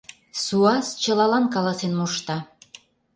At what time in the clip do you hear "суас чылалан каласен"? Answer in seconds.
0.43-1.91